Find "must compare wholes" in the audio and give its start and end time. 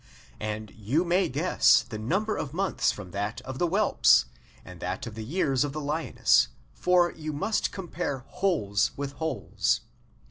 7.31-8.89